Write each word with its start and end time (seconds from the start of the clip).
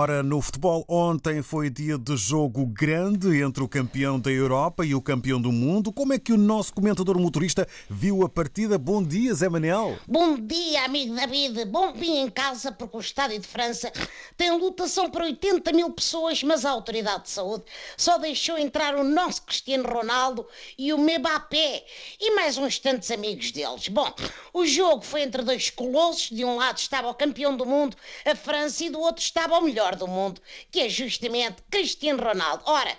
Ora, 0.00 0.22
no 0.22 0.40
futebol 0.40 0.84
ontem 0.86 1.42
foi 1.42 1.68
dia 1.68 1.98
de 1.98 2.16
jogo 2.16 2.64
grande 2.64 3.42
entre 3.42 3.64
o 3.64 3.68
campeão 3.68 4.20
da 4.20 4.30
Europa 4.30 4.86
e 4.86 4.94
o 4.94 5.02
campeão 5.02 5.40
do 5.40 5.50
mundo. 5.50 5.92
Como 5.92 6.12
é 6.12 6.20
que 6.20 6.32
o 6.32 6.36
nosso 6.36 6.72
comentador 6.72 7.18
motorista 7.18 7.66
viu 7.90 8.22
a 8.22 8.28
partida? 8.28 8.78
Bom 8.78 9.02
dia, 9.02 9.34
Zé 9.34 9.48
Manel. 9.48 9.98
Bom 10.06 10.38
dia, 10.38 10.84
amigo 10.84 11.16
David. 11.16 11.64
Bom 11.64 11.92
dia 11.92 12.20
em 12.20 12.30
casa, 12.30 12.70
porque 12.70 12.96
o 12.96 13.00
Estádio 13.00 13.40
de 13.40 13.48
França 13.48 13.92
tem 14.36 14.56
lutação 14.56 15.10
para 15.10 15.24
80 15.24 15.72
mil 15.72 15.90
pessoas, 15.90 16.44
mas 16.44 16.64
a 16.64 16.70
Autoridade 16.70 17.24
de 17.24 17.30
Saúde 17.30 17.64
só 17.96 18.18
deixou 18.18 18.56
entrar 18.56 18.94
o 18.94 19.02
nosso 19.02 19.42
Cristiano 19.42 19.88
Ronaldo 19.88 20.46
e 20.78 20.92
o 20.92 20.98
Mbappé 20.98 21.84
e 22.20 22.36
mais 22.36 22.56
uns 22.56 22.78
tantos 22.78 23.10
amigos 23.10 23.50
deles. 23.50 23.88
Bom, 23.88 24.14
o 24.54 24.64
jogo 24.64 25.02
foi 25.02 25.22
entre 25.22 25.42
dois 25.42 25.70
colossos. 25.70 26.28
De 26.30 26.44
um 26.44 26.54
lado 26.54 26.78
estava 26.78 27.08
o 27.08 27.14
campeão 27.14 27.56
do 27.56 27.66
mundo, 27.66 27.96
a 28.24 28.36
França, 28.36 28.84
e 28.84 28.90
do 28.90 29.00
outro 29.00 29.24
estava 29.24 29.58
o 29.58 29.62
melhor 29.62 29.87
melhor 29.88 29.96
do 29.96 30.06
mundo, 30.06 30.40
que 30.70 30.80
é 30.80 30.88
justamente 30.88 31.62
Cristiano 31.70 32.22
Ronaldo. 32.22 32.62
Ora, 32.66 32.94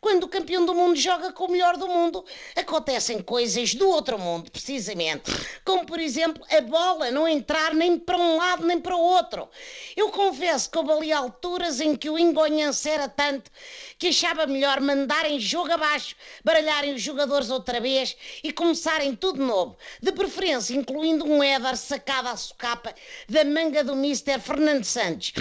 quando 0.00 0.24
o 0.24 0.28
campeão 0.28 0.66
do 0.66 0.74
mundo 0.74 0.96
joga 0.96 1.32
com 1.32 1.44
o 1.44 1.50
melhor 1.50 1.76
do 1.76 1.88
mundo, 1.88 2.24
acontecem 2.56 3.22
coisas 3.22 3.74
do 3.74 3.88
outro 3.88 4.18
mundo, 4.18 4.50
precisamente. 4.50 5.30
Como, 5.64 5.86
por 5.86 5.98
exemplo, 5.98 6.44
a 6.50 6.60
bola 6.60 7.10
não 7.10 7.26
entrar 7.26 7.72
nem 7.72 7.98
para 7.98 8.18
um 8.18 8.36
lado 8.36 8.66
nem 8.66 8.80
para 8.80 8.94
o 8.94 9.00
outro. 9.00 9.48
Eu 9.96 10.10
confesso 10.10 10.70
que 10.70 10.78
houve 10.78 10.92
ali 10.92 11.12
alturas 11.12 11.80
em 11.80 11.96
que 11.96 12.10
o 12.10 12.18
engonhanço 12.18 12.88
era 12.88 13.08
tanto 13.08 13.50
que 13.98 14.08
achava 14.08 14.46
melhor 14.46 14.80
mandarem 14.80 15.40
jogo 15.40 15.72
abaixo, 15.72 16.14
baralharem 16.44 16.94
os 16.94 17.02
jogadores 17.02 17.48
outra 17.48 17.80
vez 17.80 18.16
e 18.42 18.52
começarem 18.52 19.14
tudo 19.14 19.44
novo. 19.44 19.76
De 20.02 20.12
preferência, 20.12 20.74
incluindo 20.74 21.24
um 21.24 21.42
Éder 21.42 21.76
sacado 21.76 22.28
à 22.28 22.36
socapa 22.36 22.94
da 23.28 23.44
manga 23.44 23.82
do 23.82 23.96
Mister 23.96 24.40
Fernando 24.40 24.84
Santos. 24.84 25.32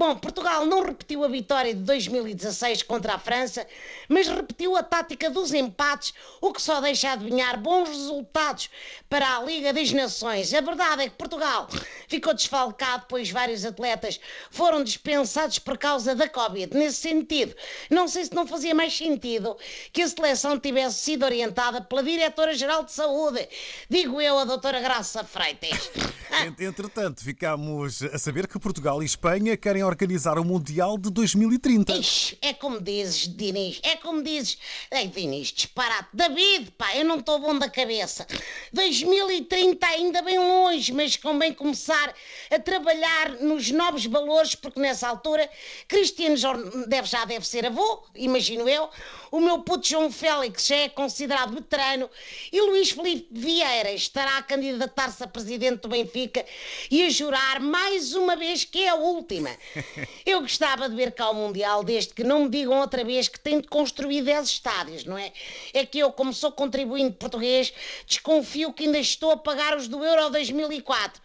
Bom, 0.00 0.16
Portugal 0.16 0.64
não 0.64 0.82
repetiu 0.82 1.22
a 1.22 1.28
vitória 1.28 1.74
de 1.74 1.82
2016 1.82 2.84
contra 2.84 3.16
a 3.16 3.18
França, 3.18 3.66
mas 4.08 4.26
repetiu 4.28 4.74
a 4.74 4.82
tática 4.82 5.28
dos 5.28 5.52
empates, 5.52 6.14
o 6.40 6.54
que 6.54 6.62
só 6.62 6.80
deixa 6.80 7.12
adivinhar 7.12 7.60
bons 7.60 7.86
resultados 7.86 8.70
para 9.10 9.36
a 9.36 9.42
Liga 9.42 9.74
das 9.74 9.92
Nações. 9.92 10.54
A 10.54 10.62
verdade 10.62 11.02
é 11.02 11.10
que 11.10 11.16
Portugal 11.16 11.68
ficou 12.08 12.32
desfalcado, 12.32 13.04
pois 13.10 13.30
vários 13.30 13.66
atletas 13.66 14.18
foram 14.50 14.82
dispensados 14.82 15.58
por 15.58 15.76
causa 15.76 16.14
da 16.14 16.30
Covid. 16.30 16.74
Nesse 16.74 17.02
sentido, 17.02 17.54
não 17.90 18.08
sei 18.08 18.24
se 18.24 18.34
não 18.34 18.46
fazia 18.46 18.74
mais 18.74 18.96
sentido 18.96 19.54
que 19.92 20.00
a 20.00 20.08
seleção 20.08 20.58
tivesse 20.58 20.96
sido 20.96 21.26
orientada 21.26 21.82
pela 21.82 22.02
Diretora-Geral 22.02 22.84
de 22.84 22.92
Saúde, 22.92 23.46
digo 23.90 24.18
eu, 24.18 24.38
a 24.38 24.46
doutora 24.46 24.80
Graça 24.80 25.22
Freitas. 25.22 25.90
Entretanto, 26.60 27.22
ficamos 27.22 28.02
a 28.02 28.18
saber 28.18 28.46
que 28.46 28.58
Portugal 28.58 29.02
e 29.02 29.06
Espanha 29.06 29.56
querem 29.56 29.82
organizar 29.82 30.38
o 30.38 30.44
Mundial 30.44 30.96
de 30.96 31.10
2030. 31.10 31.92
Ixi, 31.92 32.38
é 32.40 32.52
como 32.52 32.80
dizes, 32.80 33.28
Dinis, 33.28 33.80
é 33.82 33.96
como 33.96 34.22
dizes. 34.22 34.56
Ei, 34.90 35.08
Dinis, 35.08 35.48
disparate. 35.48 36.08
David, 36.12 36.70
pá, 36.78 36.96
eu 36.96 37.04
não 37.04 37.18
estou 37.18 37.38
bom 37.40 37.58
da 37.58 37.68
cabeça. 37.68 38.26
2030 38.72 39.86
ainda 39.86 40.22
bem 40.22 40.38
longe, 40.38 40.92
mas 40.92 41.16
convém 41.16 41.52
começar 41.52 42.14
a 42.50 42.58
trabalhar 42.58 43.30
nos 43.40 43.70
novos 43.70 44.06
valores, 44.06 44.54
porque 44.54 44.80
nessa 44.80 45.08
altura 45.08 45.48
Cristiano 45.88 46.36
deve, 46.86 47.08
já 47.08 47.24
deve 47.24 47.46
ser 47.46 47.66
avô, 47.66 48.04
imagino 48.14 48.68
eu. 48.68 48.88
O 49.30 49.40
meu 49.40 49.62
puto 49.62 49.88
João 49.88 50.10
Félix 50.10 50.66
já 50.66 50.76
é 50.76 50.88
considerado 50.88 51.54
veterano 51.54 52.08
e 52.52 52.60
Luís 52.60 52.90
Felipe 52.90 53.28
Vieira 53.30 53.92
estará 53.92 54.38
a 54.38 54.42
candidatar-se 54.42 55.22
a 55.22 55.26
presidente 55.26 55.82
do 55.82 55.88
Benfica 55.88 56.19
e 56.90 57.04
a 57.04 57.10
jurar 57.10 57.60
mais 57.60 58.14
uma 58.14 58.36
vez 58.36 58.64
que 58.64 58.82
é 58.82 58.88
a 58.88 58.94
última. 58.96 59.50
Eu 60.26 60.40
gostava 60.40 60.88
de 60.88 60.96
ver 60.96 61.12
cá 61.12 61.30
o 61.30 61.34
Mundial, 61.34 61.84
desde 61.84 62.12
que 62.12 62.24
não 62.24 62.44
me 62.44 62.48
digam 62.50 62.78
outra 62.80 63.04
vez 63.04 63.28
que 63.28 63.38
tem 63.38 63.60
de 63.60 63.68
construir 63.68 64.22
10 64.22 64.48
estádios, 64.48 65.04
não 65.04 65.16
é? 65.16 65.32
É 65.72 65.86
que 65.86 65.98
eu, 65.98 66.12
como 66.12 66.32
sou 66.32 66.52
contribuinte 66.52 67.16
português, 67.16 67.72
desconfio 68.06 68.72
que 68.72 68.84
ainda 68.84 68.98
estou 68.98 69.30
a 69.30 69.36
pagar 69.36 69.76
os 69.76 69.88
do 69.88 70.04
Euro 70.04 70.30
2004. 70.30 71.20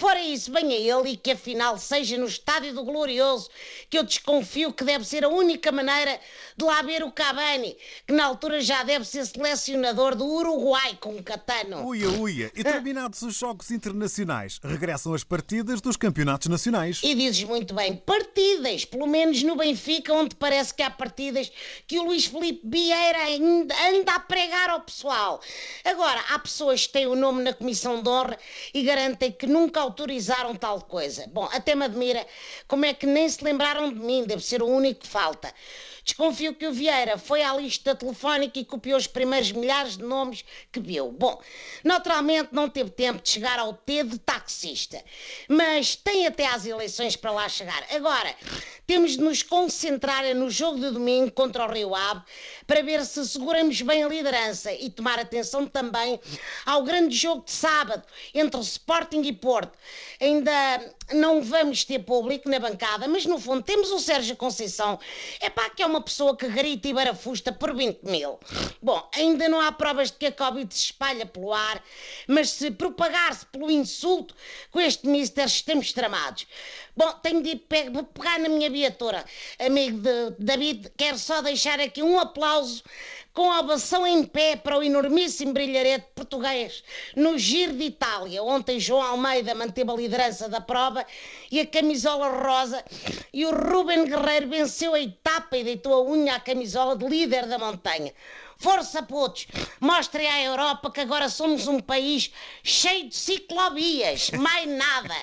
Fora 0.00 0.18
isso, 0.18 0.50
venha 0.50 0.76
ele 0.76 1.10
e 1.10 1.16
que 1.16 1.32
afinal 1.32 1.76
seja 1.76 2.16
no 2.16 2.24
Estádio 2.24 2.72
do 2.72 2.82
Glorioso, 2.82 3.50
que 3.90 3.98
eu 3.98 4.02
desconfio 4.02 4.72
que 4.72 4.82
deve 4.82 5.04
ser 5.04 5.24
a 5.24 5.28
única 5.28 5.70
maneira 5.70 6.18
de 6.56 6.64
lá 6.64 6.80
ver 6.80 7.02
o 7.02 7.12
Cavani, 7.12 7.76
que 8.06 8.14
na 8.14 8.24
altura 8.24 8.62
já 8.62 8.82
deve 8.82 9.04
ser 9.04 9.26
selecionador 9.26 10.14
do 10.14 10.24
Uruguai 10.24 10.96
com 10.98 11.16
o 11.16 11.22
Catano. 11.22 11.86
Uia, 11.86 12.08
uia. 12.08 12.50
E 12.54 12.64
terminados 12.64 13.20
os 13.20 13.36
Jogos 13.36 13.70
Internacionais, 13.70 14.39
regressam 14.62 15.14
as 15.14 15.24
partidas 15.24 15.80
dos 15.80 15.96
campeonatos 15.96 16.48
nacionais. 16.48 17.00
E 17.02 17.14
dizes 17.14 17.44
muito 17.44 17.74
bem, 17.74 17.96
partidas, 17.96 18.84
pelo 18.84 19.06
menos 19.06 19.42
no 19.42 19.56
Benfica, 19.56 20.12
onde 20.12 20.34
parece 20.34 20.74
que 20.74 20.82
há 20.82 20.90
partidas 20.90 21.50
que 21.86 21.98
o 21.98 22.04
Luís 22.04 22.26
Felipe 22.26 22.60
Vieira 22.64 23.18
ainda 23.18 23.74
anda 23.88 24.14
a 24.14 24.20
pregar 24.20 24.70
ao 24.70 24.80
pessoal. 24.80 25.40
Agora, 25.84 26.20
há 26.30 26.38
pessoas 26.38 26.86
que 26.86 26.92
têm 26.92 27.06
o 27.06 27.14
nome 27.14 27.42
na 27.42 27.52
Comissão 27.52 28.02
de 28.02 28.08
Honra 28.08 28.38
e 28.72 28.82
garantem 28.82 29.32
que 29.32 29.46
nunca 29.46 29.80
autorizaram 29.80 30.54
tal 30.54 30.80
coisa. 30.82 31.26
Bom, 31.28 31.48
até 31.52 31.74
me 31.74 31.84
admira 31.84 32.26
como 32.66 32.84
é 32.84 32.94
que 32.94 33.06
nem 33.06 33.28
se 33.28 33.42
lembraram 33.44 33.92
de 33.92 33.98
mim, 34.00 34.24
deve 34.24 34.42
ser 34.42 34.62
o 34.62 34.66
único 34.66 35.00
que 35.00 35.06
falta. 35.06 35.52
Desconfio 36.02 36.54
que 36.54 36.66
o 36.66 36.72
Vieira 36.72 37.18
foi 37.18 37.42
à 37.42 37.54
lista 37.54 37.94
telefónica 37.94 38.58
e 38.58 38.64
copiou 38.64 38.98
os 38.98 39.06
primeiros 39.06 39.52
milhares 39.52 39.96
de 39.96 40.02
nomes 40.02 40.44
que 40.72 40.80
viu. 40.80 41.12
Bom, 41.12 41.40
naturalmente 41.84 42.48
não 42.52 42.68
teve 42.68 42.90
tempo 42.90 43.22
de 43.22 43.28
chegar 43.28 43.58
ao 43.58 43.74
T 43.74 44.02
de 44.04 44.18
taxista, 44.30 45.02
mas 45.48 45.96
tem 45.96 46.24
até 46.24 46.46
às 46.46 46.64
eleições 46.64 47.16
para 47.16 47.32
lá 47.32 47.48
chegar. 47.48 47.84
Agora, 47.90 48.32
temos 48.86 49.12
de 49.12 49.22
nos 49.22 49.42
concentrar 49.42 50.22
no 50.36 50.48
jogo 50.48 50.78
de 50.78 50.90
domingo 50.90 51.32
contra 51.32 51.66
o 51.66 51.72
Rio 51.72 51.94
Ave 51.96 52.22
para 52.64 52.80
ver 52.80 53.04
se 53.04 53.26
seguramos 53.26 53.80
bem 53.82 54.04
a 54.04 54.08
liderança 54.08 54.72
e 54.72 54.88
tomar 54.88 55.18
atenção 55.18 55.66
também 55.66 56.20
ao 56.64 56.84
grande 56.84 57.16
jogo 57.16 57.44
de 57.44 57.50
sábado 57.50 58.04
entre 58.32 58.60
o 58.60 58.62
Sporting 58.62 59.22
e 59.22 59.32
Porto. 59.32 59.76
Ainda 60.20 60.52
não 61.12 61.42
vamos 61.42 61.84
ter 61.84 61.98
público 62.00 62.48
na 62.48 62.60
bancada, 62.60 63.08
mas 63.08 63.26
no 63.26 63.38
fundo 63.38 63.62
temos 63.62 63.90
o 63.90 63.98
Sérgio 63.98 64.36
Conceição. 64.36 64.98
É 65.40 65.50
pá, 65.50 65.70
que 65.70 65.82
é 65.82 65.86
uma 65.86 66.00
pessoa 66.00 66.36
que 66.36 66.48
grita 66.48 66.86
e 66.86 66.94
barafusta 66.94 67.52
por 67.52 67.74
20 67.74 68.02
mil. 68.04 68.38
Bom, 68.80 69.08
ainda 69.14 69.48
não 69.48 69.60
há 69.60 69.72
provas 69.72 70.10
de 70.10 70.18
que 70.18 70.26
a 70.26 70.32
Covid 70.32 70.72
se 70.72 70.86
espalha 70.86 71.26
pelo 71.26 71.52
ar, 71.52 71.82
mas 72.28 72.50
se 72.50 72.70
propagar-se 72.70 73.46
pelo 73.46 73.70
insulto, 73.70 74.19
com 74.70 74.80
este 74.80 75.06
mister 75.06 75.46
estamos 75.46 75.92
tramados. 75.92 76.46
Bom, 76.96 77.12
tenho 77.22 77.42
de 77.42 77.50
ir 77.50 77.56
pegar 77.68 78.38
na 78.38 78.48
minha 78.48 78.68
viatura. 78.68 79.24
Amigo 79.58 79.98
de 79.98 80.34
David, 80.38 80.88
quero 80.96 81.18
só 81.18 81.40
deixar 81.40 81.80
aqui 81.80 82.02
um 82.02 82.18
aplauso 82.18 82.82
com 83.32 83.50
a 83.50 83.60
ovação 83.60 84.06
em 84.06 84.24
pé 84.24 84.56
para 84.56 84.78
o 84.78 84.82
enormíssimo 84.82 85.52
brilharete 85.52 86.06
português 86.14 86.82
no 87.14 87.38
Giro 87.38 87.74
de 87.74 87.84
Itália. 87.84 88.42
Ontem 88.42 88.80
João 88.80 89.02
Almeida 89.02 89.54
manteve 89.54 89.90
a 89.90 89.94
liderança 89.94 90.48
da 90.48 90.60
prova 90.60 91.06
e 91.50 91.60
a 91.60 91.66
camisola 91.66 92.28
rosa 92.28 92.84
e 93.32 93.44
o 93.46 93.50
Ruben 93.50 94.04
Guerreiro 94.04 94.48
venceu 94.48 94.94
a 94.94 95.00
etapa 95.00 95.56
e 95.56 95.64
deitou 95.64 95.94
a 95.94 96.02
unha 96.02 96.36
à 96.36 96.40
camisola 96.40 96.96
de 96.96 97.06
líder 97.06 97.46
da 97.46 97.58
montanha. 97.58 98.12
Força, 98.58 99.02
putos! 99.02 99.46
Mostrem 99.80 100.28
à 100.28 100.42
Europa 100.42 100.90
que 100.90 101.00
agora 101.00 101.30
somos 101.30 101.66
um 101.66 101.80
país 101.80 102.30
cheio 102.62 103.08
de 103.08 103.16
ciclovias. 103.16 104.30
Mais 104.32 104.68
nada! 104.68 105.14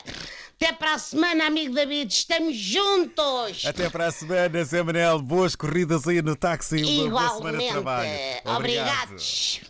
Até 0.60 0.74
para 0.74 0.96
a 0.96 0.98
semana, 0.98 1.46
amigo 1.46 1.76
David. 1.76 2.12
Estamos 2.12 2.58
juntos. 2.58 3.64
Até 3.64 3.92
para 3.92 4.08
a 4.08 4.12
semana, 4.12 4.64
Zé 4.64 4.82
Manel. 4.82 5.20
Boas 5.20 5.56
corridas 5.56 6.08
aí 6.08 6.20
no 6.20 6.36
táxi. 6.36 6.84
Uma 6.84 7.10
boa 7.12 7.30
semana 7.38 7.58
de 7.60 7.68
trabalho. 7.70 8.10
Obrigados. 8.44 9.62